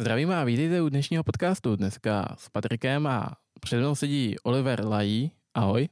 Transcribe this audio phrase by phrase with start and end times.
[0.00, 1.76] Zdravím a vítejte u dnešního podcastu.
[1.76, 5.32] Dneska s Patrikem a před mnou sedí Oliver Lají.
[5.54, 5.88] Ahoj.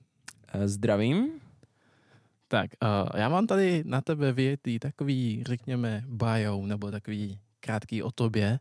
[0.49, 1.41] Eh, zdravím.
[2.49, 8.11] Tak, uh, já mám tady na tebe větý takový, řekněme, bio, nebo takový krátký o
[8.11, 8.61] tobě.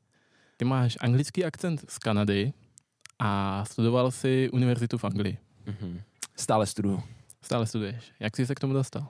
[0.58, 2.54] Ty máš anglický akcent z Kanady
[3.20, 5.38] a studoval si univerzitu v Anglii.
[5.66, 6.02] Mm-hmm.
[6.36, 7.04] Stále studuju.
[7.42, 8.12] Stále studuješ.
[8.20, 9.08] Jak jsi se k tomu dostal?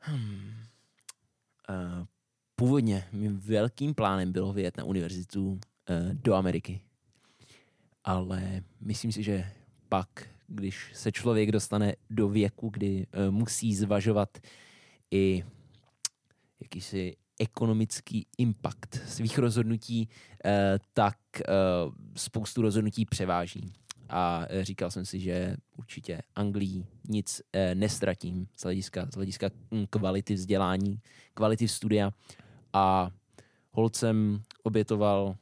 [0.00, 0.54] Hmm.
[1.70, 2.06] Uh,
[2.56, 5.58] původně mým velkým plánem bylo vyjet na univerzitu uh,
[6.12, 6.80] do Ameriky.
[8.04, 9.46] Ale myslím si, že
[9.88, 10.08] pak,
[10.46, 14.38] když se člověk dostane do věku, kdy uh, musí zvažovat
[15.10, 15.44] i
[16.60, 20.08] jakýsi ekonomický impact svých rozhodnutí,
[20.44, 20.50] uh,
[20.92, 23.72] tak uh, spoustu rozhodnutí převáží.
[24.08, 27.42] A říkal jsem si, že určitě Anglii nic
[27.74, 31.00] nestratím z hlediska, z hlediska hm, kvality vzdělání,
[31.34, 32.12] kvality studia
[32.72, 33.10] a
[33.70, 35.36] holcem obětoval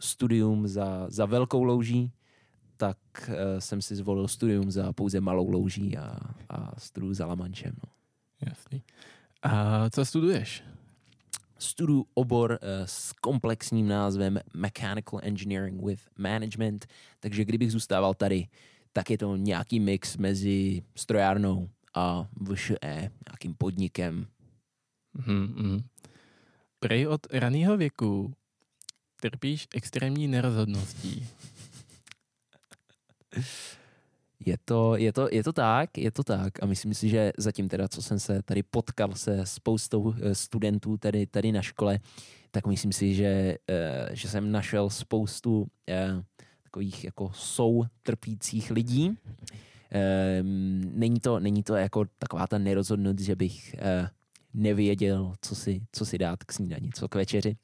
[0.00, 2.12] studium za, za velkou louží,
[2.76, 7.72] tak uh, jsem si zvolil studium za pouze malou louží a, a studuju za Lamančem.
[7.84, 7.92] No.
[8.48, 8.82] Jasný.
[9.42, 10.64] A co studuješ?
[11.58, 16.86] Studuju obor uh, s komplexním názvem Mechanical Engineering with Management,
[17.20, 18.48] takže kdybych zůstával tady,
[18.92, 24.26] tak je to nějaký mix mezi strojárnou a VŠE, nějakým podnikem.
[25.18, 25.84] Mm-hmm.
[26.82, 28.34] Prej od raného věku
[29.20, 31.26] trpíš extrémní nerozhodností.
[34.46, 37.68] Je to, je, to, je to tak, je to tak a myslím si, že zatím
[37.68, 41.98] teda, co jsem se tady potkal se spoustou eh, studentů tady, tady na škole,
[42.50, 46.22] tak myslím si, že, eh, že jsem našel spoustu eh,
[46.62, 49.18] takových jako sou trpících lidí.
[50.94, 53.76] Není to, není to jako taková ta nerozhodnost, že bych
[54.54, 57.56] nevěděl, co si, co si dát k snídani, co k večeři.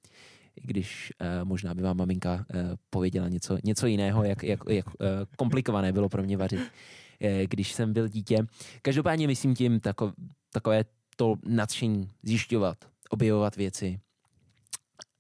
[0.57, 4.87] I když uh, možná by vám maminka uh, pověděla něco, něco jiného, jak, jak, jak
[4.87, 4.95] uh,
[5.37, 8.47] komplikované bylo pro mě vařit, uh, když jsem byl dítě.
[8.83, 10.13] Každopádně myslím tím tako,
[10.53, 10.85] takové
[11.17, 12.79] to nadšení zjišťovat,
[13.11, 14.01] objevovat věci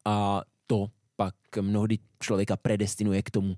[0.04, 0.86] a to
[1.16, 3.56] pak mnohdy člověka predestinuje k tomu,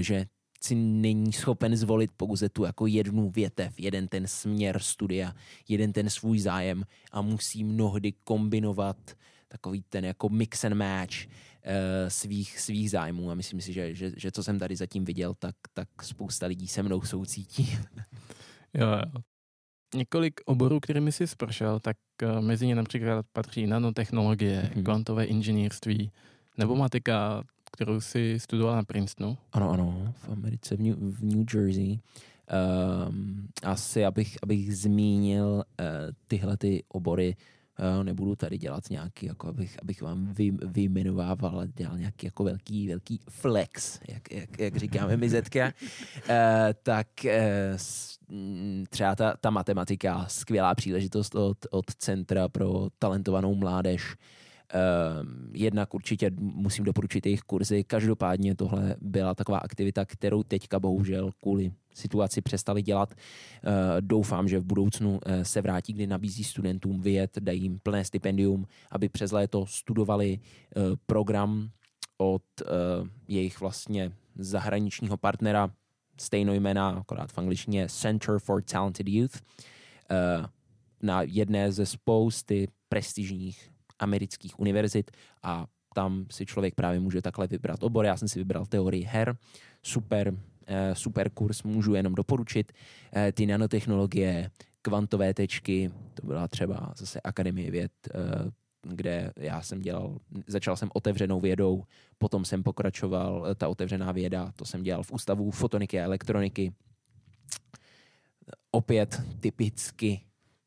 [0.00, 0.26] že
[0.64, 5.34] si není schopen zvolit pouze tu jako jednu větev, jeden ten směr studia,
[5.68, 8.96] jeden ten svůj zájem a musí mnohdy kombinovat
[9.48, 11.32] takový ten jako mix and match uh,
[12.08, 15.54] svých, svých zájmů a myslím si, že, že, že co jsem tady zatím viděl, tak,
[15.74, 17.78] tak spousta lidí se mnou soucítí.
[18.74, 19.22] jo, jo.
[19.94, 24.84] Několik oborů, kterými jsi spršel, tak uh, mezi ně například patří nanotechnologie, hmm.
[24.84, 26.12] kvantové inženýrství,
[26.58, 29.38] nebo matika, kterou si studoval na Princetonu.
[29.52, 31.98] Ano, ano, v Americe, v New, v New Jersey.
[33.08, 35.86] Um, asi, abych, abych zmínil uh,
[36.26, 37.36] tyhle ty obory,
[37.96, 42.44] uh, nebudu tady dělat nějaký, jako abych, abych vám vy, vyjmenovával, ale dělal nějaký jako
[42.44, 45.72] velký, velký flex, jak, jak, jak říkáme my zetka, uh,
[46.82, 47.30] tak uh,
[48.88, 54.14] třeba ta, ta matematika, skvělá příležitost od, od Centra pro talentovanou mládež, Ehm,
[55.52, 57.84] jednak určitě musím doporučit jejich kurzy.
[57.84, 63.14] Každopádně tohle byla taková aktivita, kterou teďka bohužel kvůli situaci přestali dělat.
[63.14, 68.04] Ehm, doufám, že v budoucnu eh, se vrátí, kdy nabízí studentům vyjet, dají jim plné
[68.04, 71.70] stipendium, aby přes léto studovali eh, program
[72.18, 72.64] od eh,
[73.28, 75.70] jejich vlastně zahraničního partnera,
[76.20, 79.42] stejnojmena, akorát v angličtině Center for Talented Youth,
[81.02, 85.10] na jedné ze spousty prestižních amerických univerzit
[85.42, 88.04] a tam si člověk právě může takhle vybrat obor.
[88.04, 89.36] Já jsem si vybral teorii her,
[89.82, 90.34] super,
[90.66, 92.72] eh, super kurz, můžu jenom doporučit.
[93.16, 94.50] Eh, ty nanotechnologie,
[94.82, 98.50] kvantové tečky, to byla třeba zase Akademie věd, eh,
[98.82, 101.84] kde já jsem dělal, začal jsem otevřenou vědou,
[102.18, 106.72] potom jsem pokračoval, ta otevřená věda, to jsem dělal v Ústavu fotoniky a elektroniky.
[108.70, 110.20] Opět typicky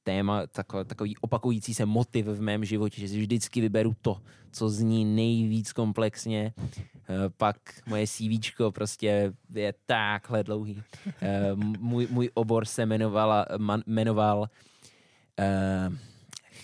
[0.08, 0.48] téma,
[0.88, 5.74] takový, opakující se motiv v mém životě, že si vždycky vyberu to, co zní nejvíc
[5.74, 6.54] komplexně.
[6.58, 10.84] Eh, pak moje CV prostě je takhle dlouhý.
[11.22, 15.96] Eh, můj, můj obor se jmenovala, man, jmenoval uh,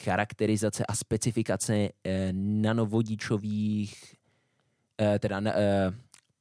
[0.04, 1.90] charakterizace a specifikace
[2.32, 4.16] nanovodičových,
[5.20, 5.42] teda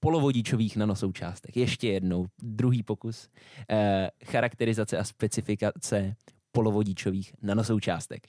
[0.00, 1.56] polovodičových nanosoučástek.
[1.56, 3.28] Ještě jednou, druhý pokus.
[4.24, 6.16] Charakterizace a specifikace
[6.52, 8.28] polovodičových nanosoučástek.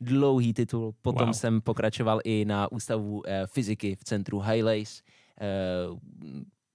[0.00, 1.34] Dlouhý titul, potom wow.
[1.34, 5.02] jsem pokračoval i na ústavu eh, fyziky v centru Highlights,
[5.40, 5.44] eh,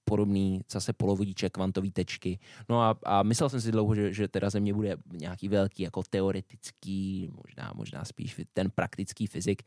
[0.04, 2.38] podobný zase polovodiče, kvantové tečky.
[2.68, 5.82] No a, a myslel jsem si dlouho, že, že teda ze mě bude nějaký velký
[5.82, 9.62] jako teoretický, možná, možná spíš ten praktický fyzik.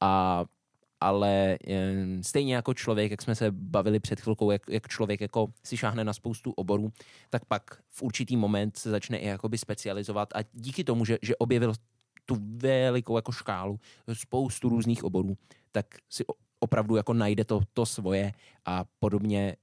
[0.00, 0.44] A
[1.02, 1.58] ale
[2.20, 6.04] stejně jako člověk, jak jsme se bavili před chvilkou, jak, jak člověk jako si šáhne
[6.04, 6.92] na spoustu oborů,
[7.30, 11.36] tak pak v určitý moment se začne i jakoby specializovat a díky tomu, že, že
[11.36, 11.74] objevil
[12.26, 13.80] tu velikou jako škálu,
[14.12, 15.36] spoustu různých oborů,
[15.72, 16.24] tak si
[16.60, 18.32] opravdu jako najde to, to svoje
[18.64, 19.56] a podobně,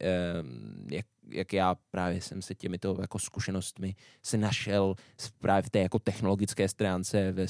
[0.92, 4.96] jak, jak já právě jsem se těmito jako zkušenostmi se našel
[5.40, 7.48] právě v té jako technologické stránce ve,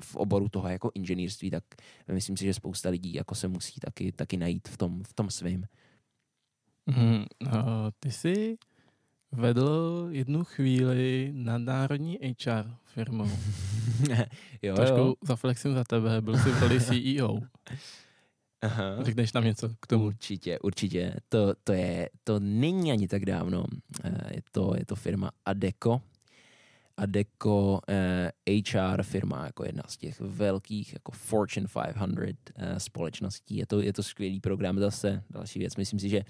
[0.00, 1.64] v oboru toho jako inženýrství, tak
[2.12, 5.30] myslím si, že spousta lidí jako se musí taky, taky najít v tom, v tom
[5.30, 5.64] svým.
[6.86, 7.52] Mm, uh,
[8.00, 8.56] ty jsi
[9.32, 13.24] vedl jednu chvíli nadnárodní HR firmu.
[14.62, 15.14] jo, Trošku jo.
[15.24, 17.38] zaflexím za tebe, byl jsi v CEO.
[18.66, 19.04] Aha.
[19.04, 20.04] Řekneš tam něco k tomu?
[20.04, 21.14] Určitě, určitě.
[21.28, 23.64] To, to, je, to není ani tak dávno.
[24.04, 26.00] Eh, je to, je to firma Adeco.
[26.96, 28.32] Adeco eh,
[28.70, 33.56] HR firma, jako jedna z těch velkých jako Fortune 500 eh, společností.
[33.56, 35.22] Je to, je to skvělý program zase.
[35.30, 36.22] Další věc, myslím si, že,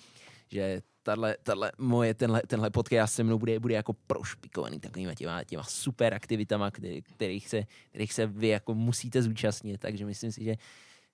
[0.53, 5.45] že tahle, tahle moje, tenhle, tenhle podcast se mnou bude, bude jako prošpikovaný takovýma těma,
[5.45, 10.45] těma super aktivitama, který, kterých, se, kterých se vy jako musíte zúčastnit, takže myslím si,
[10.45, 10.57] že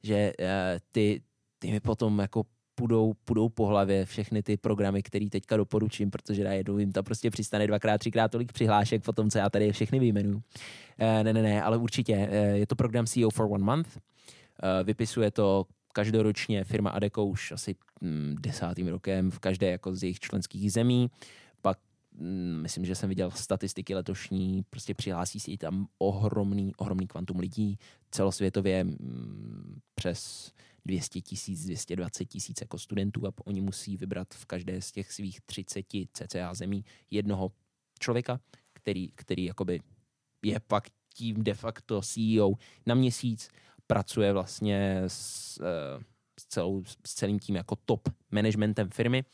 [0.03, 0.47] že uh,
[0.93, 1.23] ty,
[1.59, 2.43] ty mi potom jako
[2.75, 7.31] půjdou, půjdou po hlavě všechny ty programy, které teďka doporučím, protože najednou jim tam prostě
[7.31, 10.37] přistane dvakrát, třikrát tolik přihlášek potom, co já tady všechny vyjmenuju.
[10.37, 10.43] Uh,
[11.23, 12.17] ne, ne, ne, ale určitě.
[12.17, 13.97] Uh, je to program CEO for one month.
[13.97, 20.03] Uh, vypisuje to každoročně firma Adeco už asi mm, desátým rokem v každé jako z
[20.03, 21.03] jejich členských zemí.
[21.03, 21.09] Mm,
[22.63, 27.79] myslím, že jsem viděl statistiky letošní, prostě přihlásí se tam ohromný, ohromný kvantum lidí,
[28.11, 30.53] celosvětově mm, přes
[30.85, 35.41] 200 tisíc, 220 tisíc jako studentů a oni musí vybrat v každé z těch svých
[35.41, 37.53] 30 cca zemí jednoho
[38.01, 38.41] člověka,
[38.73, 39.81] který, který jakoby
[40.45, 42.53] je pak tím de facto CEO
[42.87, 43.49] na měsíc,
[43.87, 46.05] pracuje vlastně s, eh,
[46.41, 49.25] s, celou, s celým tím jako top managementem firmy.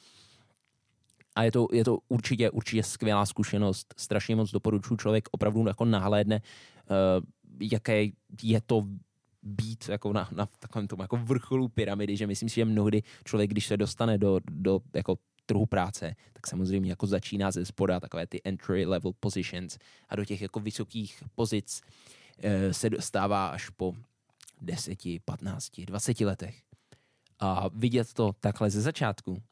[1.38, 3.94] A je to, je to určitě, určitě skvělá zkušenost.
[3.96, 4.96] Strašně moc doporučuji.
[4.96, 6.42] Člověk opravdu jako nahlédne,
[6.90, 7.24] uh,
[7.60, 8.06] jaké
[8.42, 8.86] je to
[9.42, 13.50] být jako na, na takovém tom jako vrcholu pyramidy, že myslím si, že mnohdy člověk,
[13.50, 18.26] když se dostane do, do jako trhu práce, tak samozřejmě jako začíná ze spoda takové
[18.26, 21.82] ty entry level positions a do těch jako vysokých pozic
[22.42, 23.94] e, se dostává až po
[24.60, 26.62] 10, 15, 20 letech.
[27.38, 29.42] A vidět to takhle ze začátku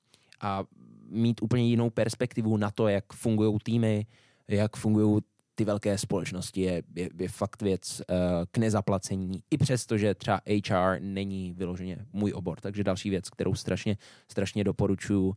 [0.41, 0.65] a
[1.11, 4.07] mít úplně jinou perspektivu na to, jak fungují týmy,
[4.49, 5.23] jak fungují
[5.57, 8.17] ty velké společnosti je, je, je fakt věc uh,
[8.51, 12.61] k nezaplacení, i přesto, že třeba HR není vyloženě můj obor.
[12.61, 13.97] Takže další věc, kterou strašně,
[14.31, 15.35] strašně doporučuji uh,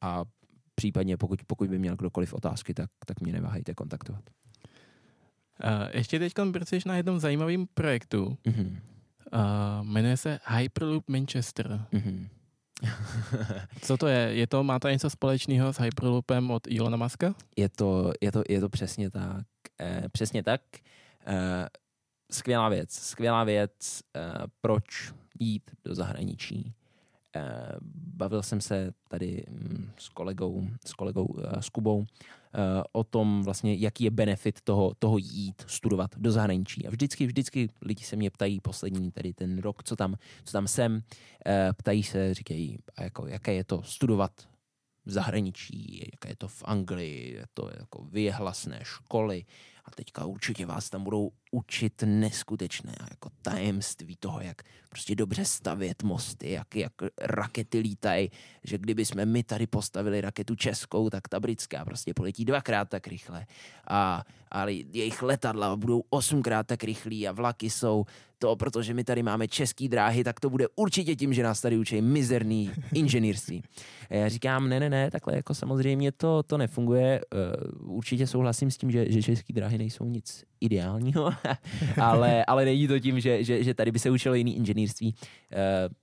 [0.00, 0.24] a
[0.74, 4.22] případně pokud, pokud by měl kdokoliv otázky, tak, tak mě neváhejte kontaktovat.
[5.64, 8.38] Uh, ještě teď pracuješ na jednom zajímavém projektu.
[8.44, 8.76] Uh-huh.
[9.32, 11.86] Uh, jmenuje se Hyperloop Manchester.
[11.92, 12.28] Uh-huh.
[13.82, 14.34] Co to je?
[14.34, 17.34] Je to, má to něco společného s Hyperloopem od Ilona Muska?
[17.56, 19.46] Je to, je to, je to přesně tak.
[19.80, 20.60] Eh, přesně tak.
[21.26, 21.68] Eh,
[22.32, 22.92] skvělá věc.
[22.92, 26.74] Skvělá věc, eh, proč jít do zahraničí.
[27.36, 32.04] Eh, bavil jsem se tady mm, s kolegou, s kolegou, eh, s Kubou,
[32.54, 36.86] Eh, o tom vlastně, jaký je benefit toho, toho jít, studovat do zahraničí.
[36.86, 40.68] A vždycky, vždycky lidi se mě ptají poslední, tedy ten rok, co tam, co tam
[40.68, 41.02] jsem,
[41.76, 44.32] ptají se, říkají, jako, jaké je to studovat
[45.04, 49.44] v zahraničí, jaké je to v Anglii, je to jako vyhlasné školy,
[49.84, 56.02] a teďka určitě vás tam budou učit neskutečné jako tajemství toho, jak prostě dobře stavět
[56.02, 58.30] mosty, jak, jak rakety lítají,
[58.64, 63.06] že kdyby jsme my tady postavili raketu českou, tak ta britská prostě poletí dvakrát tak
[63.06, 63.46] rychle
[63.88, 68.04] a, ale jejich letadla budou osmkrát tak rychlí a vlaky jsou
[68.38, 71.78] to, protože my tady máme český dráhy, tak to bude určitě tím, že nás tady
[71.78, 73.62] učí mizerný inženýrství.
[74.10, 77.20] Já říkám, ne, ne, ne, takhle jako samozřejmě to, to nefunguje.
[77.82, 81.30] Uh, určitě souhlasím s tím, že, že český dráhy nejsou nic ideálního,
[82.02, 85.14] ale, ale není to tím, že, že, že tady by se učilo jiný inženýrství.
[85.14, 85.94] Uh,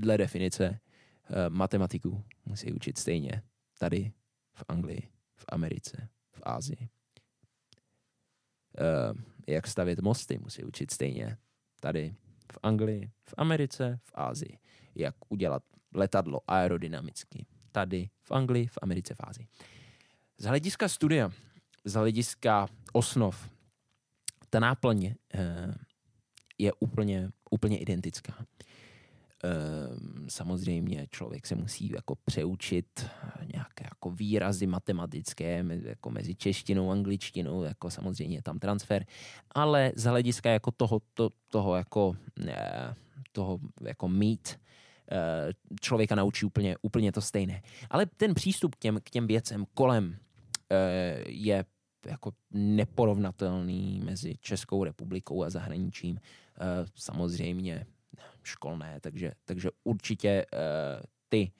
[0.00, 3.42] dle definice uh, matematiku musí učit stejně
[3.78, 4.12] tady
[4.54, 6.88] v Anglii, v Americe, v Ázii.
[8.80, 11.36] Uh, jak stavět mosty musí učit stejně
[11.80, 12.14] tady
[12.52, 14.58] v Anglii, v Americe, v Ázii.
[14.94, 15.62] Jak udělat
[15.94, 17.46] letadlo aerodynamicky.
[17.72, 19.46] Tady v Anglii, v Americe, v Ázii.
[20.38, 21.30] Z hlediska studia,
[21.84, 23.50] z hlediska osnov,
[24.50, 25.74] ta náplň eh,
[26.58, 28.46] je úplně, úplně identická.
[29.44, 33.06] Ehm, samozřejmě člověk se musí jako přeučit
[33.52, 39.04] nějaké jako výrazy matematické jako mezi češtinou a angličtinou, jako samozřejmě je tam transfer,
[39.50, 42.94] ale z hlediska jako toho, to, toho jako ne,
[43.32, 44.60] toho jako mít
[45.10, 47.62] eh, člověka naučí úplně, úplně to stejné.
[47.90, 50.16] Ale ten přístup k těm, k těm věcem kolem
[50.70, 51.64] eh, je
[52.06, 56.20] jako neporovnatelný mezi Českou republikou a zahraničím.
[56.94, 57.86] Samozřejmě
[58.42, 60.46] školné, takže, takže určitě
[61.28, 61.52] ty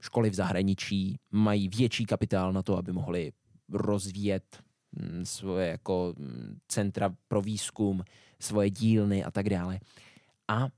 [0.00, 3.32] školy v zahraničí mají větší kapitál na to, aby mohly
[3.68, 4.62] rozvíjet
[4.92, 8.04] mm, svoje jako mm, centra pro výzkum,
[8.40, 9.80] svoje dílny a tak dále.
[10.48, 10.68] A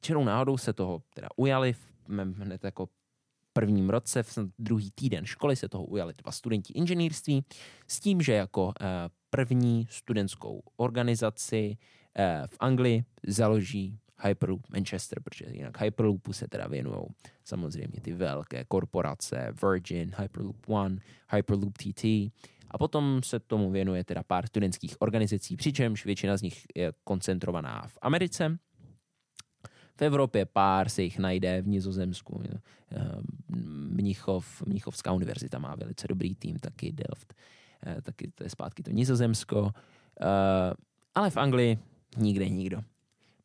[0.00, 2.88] čerou náhodou se toho teda ujali v mém hned jako
[3.56, 7.44] prvním roce, v druhý týden školy se toho ujali dva studenti inženýrství
[7.88, 8.86] s tím, že jako eh,
[9.30, 11.76] první studentskou organizaci
[12.18, 17.00] eh, v Anglii založí Hyperloop Manchester, protože jinak Hyperloopu se teda věnují
[17.44, 20.98] samozřejmě ty velké korporace, Virgin, Hyperloop One,
[21.32, 22.04] Hyperloop TT,
[22.70, 27.84] a potom se tomu věnuje teda pár studentských organizací, přičemž většina z nich je koncentrovaná
[27.88, 28.58] v Americe.
[29.96, 32.42] V Evropě pár se jich najde v Nizozemsku.
[34.06, 37.34] Mnichov, Mnichovská univerzita má velice dobrý tým, taky Delft,
[37.86, 39.70] eh, taky to je zpátky to Nizozemsko.
[40.20, 40.74] Eh,
[41.14, 41.78] ale v Anglii
[42.16, 42.82] nikde nikdo.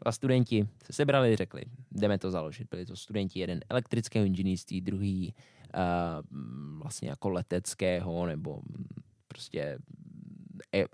[0.05, 2.67] A studenti se sebrali, řekli, jdeme to založit.
[2.69, 5.33] Byli to studenti, jeden elektrického inženýrství, druhý
[5.75, 8.61] uh, vlastně jako leteckého nebo
[9.27, 9.77] prostě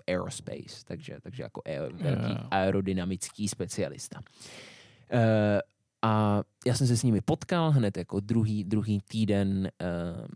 [0.06, 4.20] aerospace, takže, takže jako velký aerodynamický specialista.
[6.02, 10.26] A já jsem se s nimi potkal hned jako druhý, druhý týden, uh,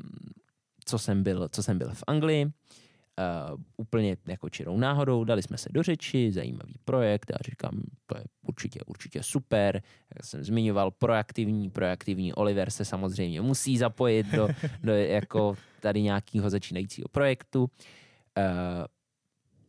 [0.84, 2.44] co, jsem byl, co jsem byl v Anglii.
[2.44, 8.18] Uh, úplně jako čirou náhodou, dali jsme se do řeči, zajímavý projekt, já říkám, to
[8.18, 9.82] je určitě, určitě super.
[10.14, 14.48] Jak jsem zmiňoval, proaktivní, proaktivní Oliver se samozřejmě musí zapojit do,
[14.82, 17.62] do jako tady nějakého začínajícího projektu.
[17.62, 17.68] Uh,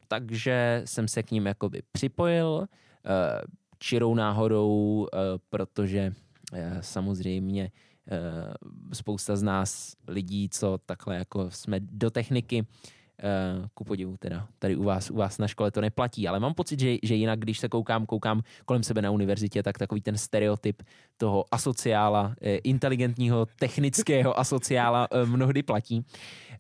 [0.07, 2.67] takže jsem se k ním jakoby připojil, uh,
[3.83, 4.67] čirou náhodou,
[5.13, 6.13] uh, protože
[6.53, 7.71] uh, samozřejmě
[8.93, 12.65] spousta z nás lidí, co takhle jako jsme do techniky,
[13.74, 16.79] ku podivu teda, tady u vás, u vás na škole to neplatí, ale mám pocit,
[16.79, 20.84] že, že jinak, když se koukám, koukám kolem sebe na univerzitě, tak takový ten stereotyp
[21.17, 26.05] toho asociála, eh, inteligentního, technického asociála eh, mnohdy platí.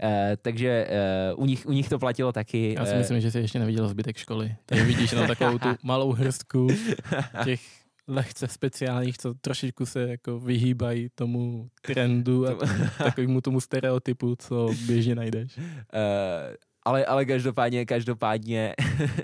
[0.03, 2.75] Eh, takže eh, u, nich, u nich to platilo taky.
[2.77, 4.55] Já si myslím, že jsi ještě neviděl zbytek školy.
[4.65, 6.67] Tady vidíš na takovou tu malou hrstku
[7.43, 12.55] těch lehce speciálních, co trošičku se jako vyhýbají tomu trendu a
[12.97, 15.57] takovému tomu stereotypu, co běžně najdeš.
[15.57, 15.63] Uh,
[16.85, 18.73] ale, ale každopádně, každopádně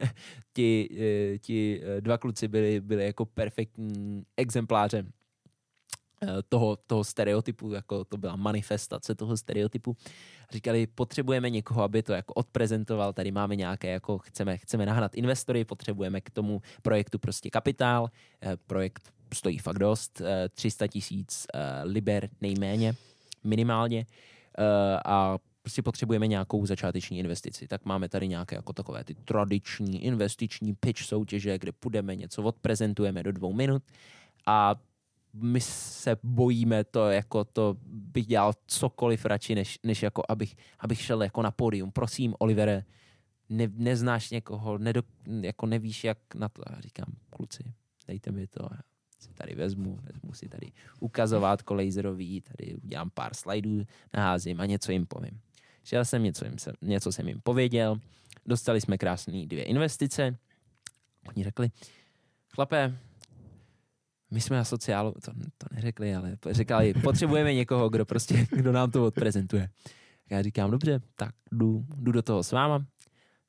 [0.53, 5.03] ti, eh, ti eh, dva kluci byli, byli jako perfektní exempláře
[6.49, 9.97] toho, toho stereotypu, jako to byla manifestace toho stereotypu.
[10.51, 15.65] Říkali, potřebujeme někoho, aby to jako odprezentoval, tady máme nějaké, jako chceme, chceme nahnat investory,
[15.65, 18.09] potřebujeme k tomu projektu prostě kapitál,
[18.67, 20.21] projekt stojí fakt dost,
[20.51, 21.47] 300 tisíc
[21.83, 22.95] liber nejméně,
[23.43, 24.05] minimálně
[25.05, 27.67] a prostě potřebujeme nějakou začáteční investici.
[27.67, 33.23] Tak máme tady nějaké jako takové ty tradiční investiční pitch soutěže, kde půjdeme, něco odprezentujeme
[33.23, 33.83] do dvou minut
[34.45, 34.75] a
[35.33, 41.01] my se bojíme to, jako to bych dělal cokoliv radši, než, než jako abych, abych
[41.01, 41.91] šel jako na pódium.
[41.91, 42.83] Prosím, Olivere,
[43.49, 45.01] ne, neznáš někoho, nedo,
[45.41, 46.61] jako nevíš, jak na to.
[46.69, 47.73] Já říkám, kluci,
[48.07, 48.79] dejte mi to, já
[49.19, 53.83] si tady vezmu, vezmu si tady ukazovat laserový, tady udělám pár slajdů,
[54.13, 55.39] naházím a něco jim povím.
[55.83, 57.99] Šel jsem, něco, jim, něco jsem jim pověděl,
[58.45, 60.37] dostali jsme krásné dvě investice,
[61.27, 61.71] oni řekli,
[62.55, 62.97] chlape,
[64.31, 68.91] my jsme na sociálu, to, to neřekli, ale říkali, potřebujeme někoho, kdo prostě, kdo nám
[68.91, 69.69] to odprezentuje.
[70.29, 72.85] Já říkám, dobře, tak jdu, jdu do toho s váma.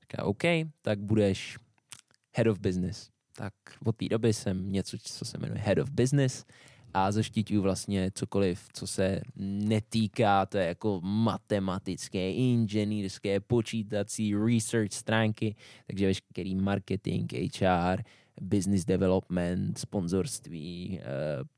[0.03, 0.43] Říká, OK,
[0.83, 1.59] tak budeš
[2.37, 3.11] head of business.
[3.37, 6.45] Tak od té doby jsem něco, co se jmenuje head of business
[6.95, 15.55] a zaštiťuju vlastně cokoliv, co se netýká to je jako matematické, inženýrské, počítací, research stránky,
[15.87, 18.03] takže veškerý marketing, HR,
[18.41, 21.05] business development, sponzorství, eh,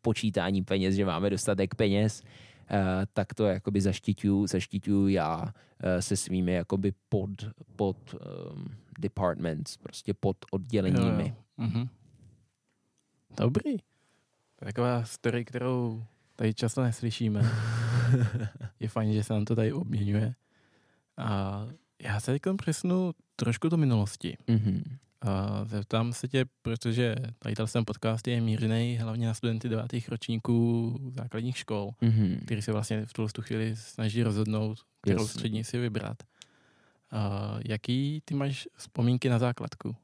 [0.02, 2.22] počítání peněz, že máme dostatek peněz,
[2.70, 7.30] eh, tak to jakoby zaštiťuju, zaštiťuju já eh, se svými jakoby pod,
[7.76, 8.64] pod um,
[8.98, 11.22] departments, prostě pod odděleními.
[11.22, 11.66] Jo, jo.
[11.66, 11.88] Mhm.
[13.36, 13.76] Dobrý.
[14.56, 16.04] To je taková story, kterou
[16.36, 17.42] tady často neslyšíme.
[18.80, 20.34] je fajn, že se nám to tady obměňuje.
[21.16, 21.66] A
[22.02, 24.36] já se teď přesnu trošku do minulosti.
[24.48, 24.82] Mm-hmm.
[25.22, 30.98] A zeptám se tě, protože tady ten podcast je mířený hlavně na studenty devátých ročníků
[31.14, 32.44] základních škol, mm-hmm.
[32.44, 35.32] který se vlastně v tuhle chvíli snaží rozhodnout, kterou Jasně.
[35.32, 36.16] střední si vybrat.
[37.10, 39.96] A jaký ty máš vzpomínky na základku?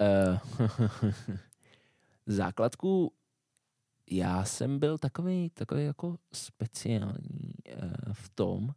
[0.00, 0.68] Uh,
[2.26, 3.12] základku
[4.10, 8.74] já jsem byl takový, takový jako speciální uh, v tom,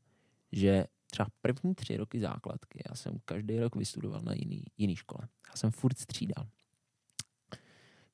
[0.51, 5.27] že třeba první tři roky základky, já jsem každý rok vystudoval na jiný, jiný škole.
[5.49, 6.47] Já jsem furt střídal.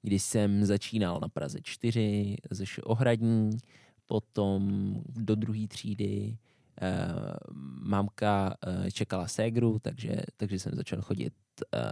[0.01, 3.57] Když jsem začínal na Praze 4, ze Ohradní,
[4.05, 6.37] potom do druhé třídy,
[6.81, 7.13] eh,
[7.83, 11.33] mamka eh, čekala ségru, takže, takže jsem začal chodit
[11.75, 11.91] eh,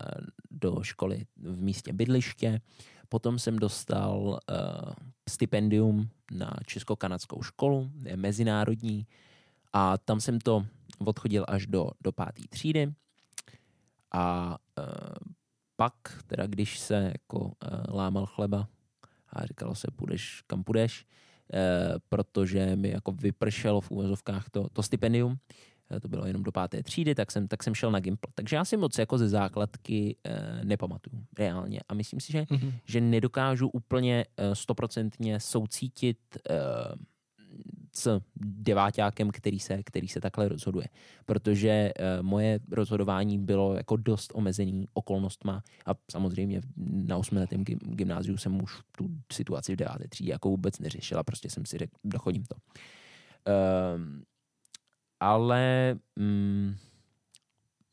[0.52, 2.62] do školy v místě bydliště.
[3.10, 4.56] Potom jsem dostal eh,
[5.30, 9.08] stipendium na česko-kanadskou školu, je mezinárodní,
[9.78, 10.66] a tam jsem to
[11.00, 12.94] odchodil až do, do páté třídy.
[14.14, 14.84] A e,
[15.76, 15.94] pak,
[16.28, 18.68] teda když se jako e, lámal chleba
[19.30, 21.06] a říkalo se, půjdeš kam půjdeš,
[21.54, 25.38] e, protože mi jako vypršelo v úvozovkách to, to stipendium,
[25.92, 28.32] e, to bylo jenom do páté třídy, tak jsem, tak jsem šel na Gimple.
[28.36, 32.74] Takže já si moc jako ze základky e, nepamatuju reálně a myslím si, že, mm-hmm.
[32.86, 36.18] že nedokážu úplně stoprocentně soucítit
[36.50, 36.56] e,
[37.98, 40.88] s deváťákem, který se, který se takhle rozhoduje.
[41.26, 48.64] Protože uh, moje rozhodování bylo jako dost omezený okolnostma a samozřejmě na osmiletém gymnáziu jsem
[48.64, 52.56] už tu situaci v deváté třídě jako vůbec neřešila, prostě jsem si řekl, dochodím to.
[52.56, 54.02] Uh,
[55.20, 56.76] ale um,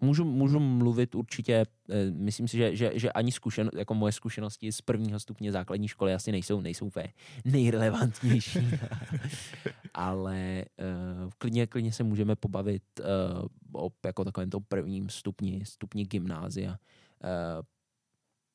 [0.03, 4.73] můžu, můžu mluvit určitě, eh, myslím si, že, že, že ani zkušen, jako moje zkušenosti
[4.73, 7.13] z prvního stupně základní školy asi nejsou, nejsou úplně
[7.45, 8.59] nejrelevantnější.
[9.95, 10.65] Ale
[11.25, 16.71] uh, klidně, klidně se můžeme pobavit uh, o jako takovém tom prvním stupni, stupni gymnázia.
[16.71, 17.63] Uh,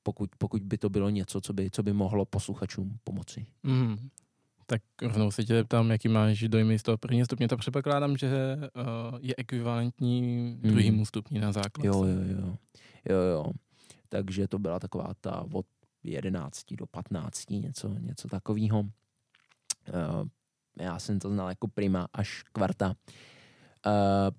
[0.03, 3.45] pokud, pokud by to bylo něco, co by, co by mohlo posluchačům pomoci.
[3.63, 4.09] Mm.
[4.69, 7.47] Tak rovnou se tě ptám, jaký máš dojmy z toho prvního stupně.
[7.47, 10.21] To předpokládám, že uh, je ekvivalentní
[10.63, 10.71] hmm.
[10.73, 11.87] druhému stupni na základce.
[11.87, 12.57] Jo, jo, jo.
[13.09, 13.45] jo, jo.
[14.09, 15.65] Takže to byla taková ta od
[16.03, 18.79] 11 do 15, něco, něco takového.
[18.79, 18.89] Uh,
[20.79, 22.87] já jsem to znal jako prima až kvarta.
[23.85, 24.35] Uh,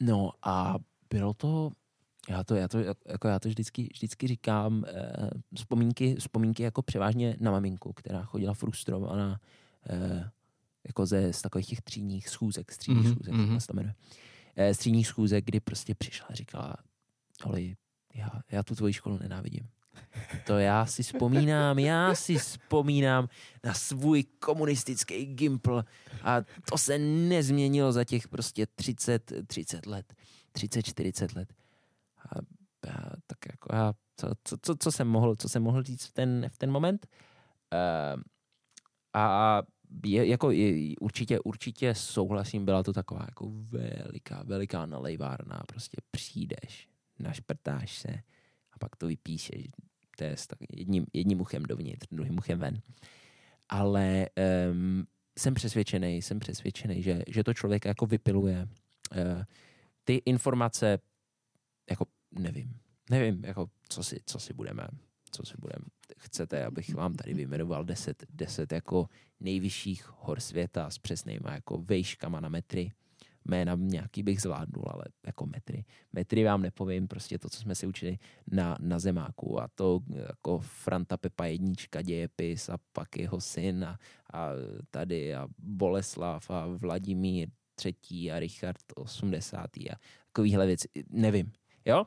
[0.00, 0.74] no a
[1.10, 1.70] bylo to
[2.28, 7.36] já to, já to, jako já to vždycky, vždycky říkám, eh, vzpomínky, vzpomínky jako převážně
[7.40, 9.40] na maminku, která chodila frustrovaná
[9.90, 10.30] eh,
[10.86, 13.12] jako ze z takových těch třídních schůzek, třídních mm-hmm.
[13.12, 13.66] schůzek, mm-hmm.
[13.66, 13.94] to jmenuje.
[14.56, 16.76] Eh, třídních schůzek, kdy prostě přišla a říkala,
[17.44, 17.76] Oli,
[18.14, 19.68] já, já tu tvoji školu nenávidím.
[20.46, 23.28] To já si vzpomínám, já si vzpomínám
[23.64, 25.84] na svůj komunistický gimpl
[26.22, 26.36] a
[26.70, 30.14] to se nezměnilo za těch prostě 30, 30 let,
[30.52, 31.48] 30, 40 let.
[32.32, 32.34] A
[32.86, 36.12] já, tak jako já, co, co, co, co, jsem mohl, co jsem mohl říct v
[36.12, 37.06] ten, v ten moment.
[37.72, 38.22] Uh,
[39.14, 39.62] a
[40.04, 46.88] je, jako je, určitě, určitě souhlasím, byla to taková jako veliká, veliká nalejvárna, prostě přijdeš,
[47.18, 48.08] našprtáš se
[48.72, 49.66] a pak to vypíšeš,
[50.18, 52.80] to je tak jedním, jedním uchem dovnitř, druhým uchem ven.
[53.68, 54.26] Ale
[54.70, 55.06] um,
[55.38, 58.68] jsem přesvědčený, jsem přesvědčený, že, že to člověk jako vypiluje.
[59.12, 59.42] Uh,
[60.04, 60.98] ty informace
[61.90, 62.06] jako
[62.38, 62.74] nevím.
[63.10, 64.88] Nevím, jako, co si, co si budeme,
[65.30, 65.84] co si budeme.
[66.18, 69.08] Chcete, abych vám tady vyjmenoval deset, deset jako
[69.40, 72.92] nejvyšších hor světa s přesnýma jako vejškama na metry.
[73.44, 75.84] Jména nějaký bych zvládnul, ale jako metry.
[76.12, 78.18] Metry vám nepovím, prostě to, co jsme si učili
[78.50, 83.98] na, na zemáku a to jako Franta Pepa jednička dějepis a pak jeho syn a,
[84.32, 84.48] a
[84.90, 89.76] tady a Boleslav a Vladimír třetí a Richard 80.
[89.76, 89.96] a
[90.26, 90.88] takovýhle věci.
[91.10, 91.52] Nevím,
[91.88, 92.06] jo?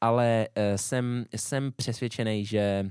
[0.00, 2.90] Ale uh, jsem, jsem přesvědčený, že,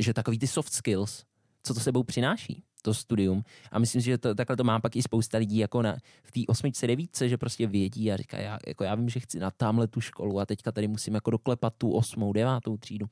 [0.00, 1.24] že takový ty soft skills,
[1.62, 3.44] co to sebou přináší, to studium.
[3.70, 6.30] A myslím si, že to, takhle to má pak i spousta lidí jako na, v
[6.30, 9.50] té osmičce, devítce, že prostě vědí a říká, já, jako já vím, že chci na
[9.50, 13.06] tamhle tu školu a teďka tady musím jako doklepat tu osmou, devátou třídu.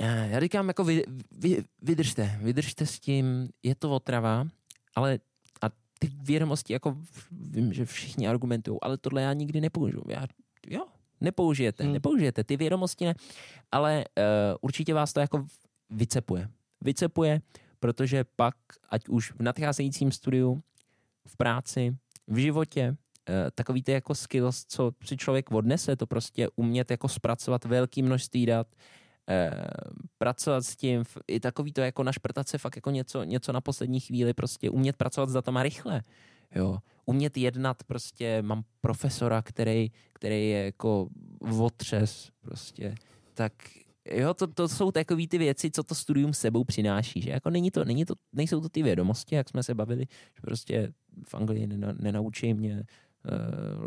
[0.00, 4.46] Já říkám, jako vy, vy, vydržte, vydržte s tím, je to otrava,
[4.94, 5.18] ale
[6.02, 6.96] ty vědomosti, jako
[7.30, 10.02] vím, že všichni argumentují, ale tohle já nikdy nepoužiju.
[10.08, 10.26] Já,
[10.66, 10.86] jo,
[11.20, 11.92] nepoužijete, hmm.
[11.92, 13.14] nepoužijete ty vědomosti, ne,
[13.72, 14.24] ale uh,
[14.60, 15.46] určitě vás to jako
[15.90, 16.48] vycepuje.
[16.80, 17.40] Vycepuje,
[17.80, 18.54] protože pak,
[18.88, 20.62] ať už v nadcházejícím studiu,
[21.26, 26.48] v práci, v životě, uh, takový ty jako skills, co si člověk odnese, to prostě
[26.56, 28.66] umět jako zpracovat velké množství dat,
[29.28, 29.50] eh,
[30.18, 34.00] pracovat s tím, i takový to jako našprtat se fakt jako něco, něco na poslední
[34.00, 36.02] chvíli, prostě umět pracovat s datama rychle,
[36.54, 41.08] jo, umět jednat prostě, mám profesora, který, který je jako
[41.58, 42.94] otřes prostě,
[43.34, 43.52] tak
[44.10, 47.30] jo, to, to jsou takové ty věci, co to studium sebou přináší, že?
[47.30, 50.92] Jako není to, není to, nejsou to ty vědomosti, jak jsme se bavili, že prostě
[51.28, 51.68] v Anglii
[52.00, 52.84] nenaučí mě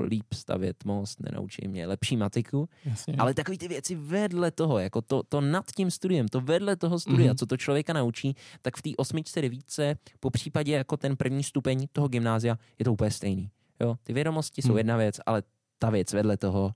[0.04, 3.16] líp stavět most, nenaučí mě lepší matiku, Jasně.
[3.20, 7.00] ale takový ty věci vedle toho, jako to, to nad tím studiem, to vedle toho
[7.00, 7.38] studia, Mhm.
[7.38, 11.88] co to člověka naučí, tak v té osmičce, devítce, po případě jako ten první stupeň
[11.92, 13.50] toho gymnázia, je to úplně stejný.
[13.82, 13.96] Jo?
[14.04, 14.78] Ty vědomosti jsou Mhm.
[14.78, 15.44] jedna věc, ale
[15.80, 16.72] ta věc vedle toho,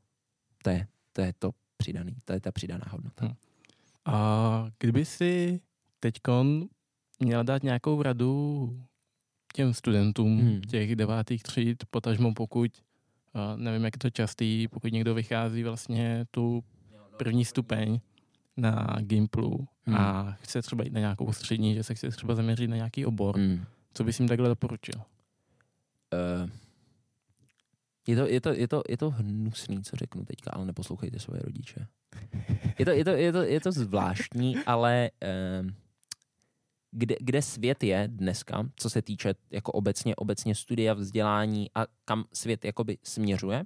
[0.64, 3.26] to je to, je to přidaný, to je ta přidaná hodnota.
[3.26, 3.36] Mhm.
[4.06, 5.62] A kdyby si
[6.00, 6.66] teďkon
[7.20, 8.70] měl dát nějakou radu
[9.54, 10.62] těm studentům Hmm.
[10.62, 12.72] těch devátých tříd, potažmo pokud,
[13.56, 16.64] nevím, jak je to častý, pokud někdo vychází vlastně tu
[17.18, 18.00] první stupeň
[18.58, 19.98] na Gimplu Hmm.
[19.98, 23.38] a chce třeba jít na nějakou střední, že se chce třeba zaměřit na nějaký obor,
[23.38, 23.64] Mm.
[23.94, 25.02] co bys jim takhle doporučil?
[26.44, 26.50] Uh,
[28.08, 31.42] je, to, je, to, je, to, je to hnusný, co řeknu teďka, ale neposlouchejte svoje
[31.42, 31.88] rodiče.
[32.80, 35.10] Je to, je to, je to, je to zvláštní, ale
[35.62, 35.74] um,
[36.92, 42.26] kde, kde svět je dneska, co se týče jako obecně, obecně studia, vzdělání a kam
[42.34, 43.64] svět jakoby směřuje.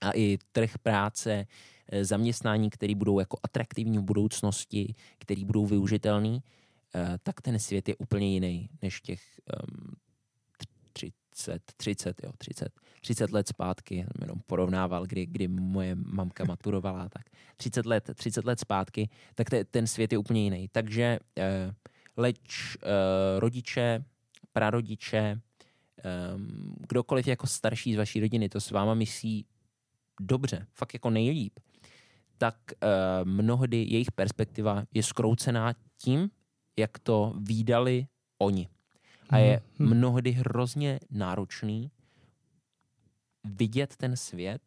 [0.00, 1.46] A i trh práce,
[1.88, 6.42] eh, zaměstnání, které budou jako atraktivní v budoucnosti, které budou využitelný,
[6.94, 9.22] eh, tak ten svět je úplně jiný než těch
[9.70, 9.94] um,
[10.92, 17.22] 30, 30, jo, 30, 30 let zpátky, jenom porovnával, kdy, kdy moje mamka maturovala, tak
[17.56, 20.68] 30 let, 30 let zpátky, tak te, ten svět je úplně jiný.
[20.72, 21.74] Takže eh,
[22.16, 22.88] leč eh,
[23.40, 24.04] rodiče,
[24.52, 26.02] prarodiče, eh,
[26.88, 29.46] kdokoliv jako starší z vaší rodiny to s váma myslí
[30.20, 31.60] dobře, fakt jako nejlíp,
[32.38, 32.86] tak eh,
[33.24, 36.30] mnohdy jejich perspektiva je skroucená tím,
[36.78, 38.06] jak to výdali
[38.38, 38.68] oni.
[39.30, 39.88] A je Mhm.
[39.88, 41.90] mnohdy hrozně náročný
[43.44, 44.62] vidět ten svět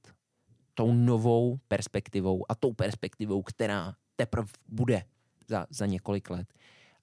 [0.74, 5.04] tou novou perspektivou a tou perspektivou, která teprve bude
[5.48, 6.54] za, za několik let.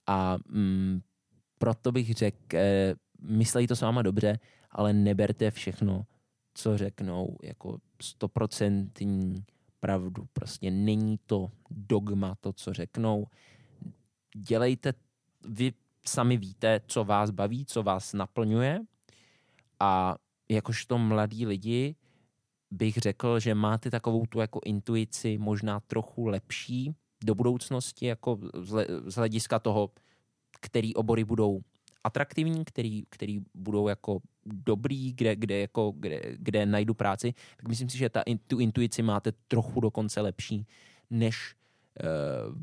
[0.07, 1.01] A mm,
[1.59, 4.39] proto bych řekl, eh, myslej to s váma dobře,
[4.71, 6.07] ale neberte všechno,
[6.55, 9.45] co řeknou, jako stoprocentní
[9.81, 10.27] pravdu.
[10.33, 13.27] Prostě není to dogma, to, co řeknou.
[14.37, 14.93] Dělejte,
[15.49, 15.73] vy
[16.07, 18.81] sami víte, co vás baví, co vás naplňuje
[19.81, 20.17] a
[20.53, 21.95] jakožto mladí lidi
[22.71, 28.71] bych řekl, že máte takovou tu jako intuici možná trochu lepší do budoucnosti, jako z
[28.71, 29.91] hle- z hlediska toho,
[30.61, 31.61] který obory budou
[32.05, 37.89] atraktivní, který, který budou jako dobrý, kde, kde, jako, kde, kde najdu práci, tak myslím
[37.89, 40.67] si, že ta, tu intuici máte trochu dokonce lepší,
[41.11, 41.55] než
[42.01, 42.05] eh,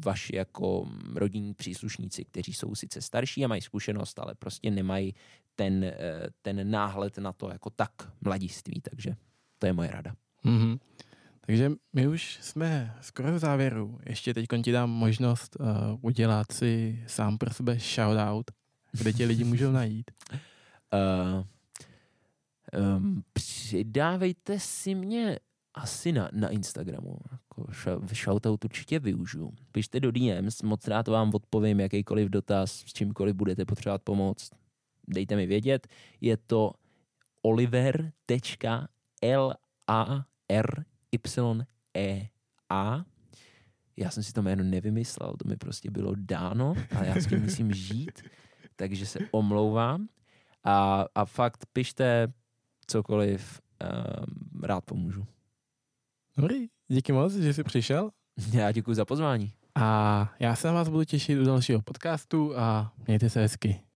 [0.05, 5.15] vaši jako rodinní příslušníci, kteří jsou sice starší a mají zkušenost, ale prostě nemají
[5.59, 5.93] ten, eh,
[6.41, 7.91] ten náhled na to jako tak
[8.21, 9.15] mladiství, takže
[9.59, 10.15] to je moje rada.
[10.43, 10.79] Mhm.
[11.41, 13.99] Takže my už jsme skoro v závěru.
[14.05, 15.65] Ještě teď ti dám možnost uh,
[16.01, 18.51] udělat si sám pro sebe shoutout,
[18.91, 20.11] kde tě lidi můžou najít.
[20.93, 21.45] Uh,
[22.97, 25.39] um, přidávejte si mě
[25.73, 27.17] asi na, na Instagramu.
[27.31, 27.65] Jako
[28.13, 29.53] shoutout určitě využiju.
[29.71, 34.51] Pište do DMs, moc rád vám odpovím jakýkoliv dotaz, s čímkoliv budete potřebovat pomoct.
[35.09, 35.87] Dejte mi vědět.
[36.21, 36.71] Je to
[37.41, 37.85] oliver.l-a-r-y-e-a
[43.99, 47.41] já jsem si to jméno nevymyslel, to mi prostě bylo dáno a já s tím
[47.41, 48.21] musím žít,
[48.75, 50.07] takže se omlouvám.
[50.63, 52.27] A, a fakt pište
[52.87, 53.61] cokoliv,
[54.53, 55.25] um, rád pomůžu.
[56.37, 58.09] Dobrý, díky moc, že jsi přišel.
[58.51, 59.53] Já děkuji za pozvání.
[59.75, 63.88] A já se na vás budu těšit u dalšího podcastu a mějte se hezky.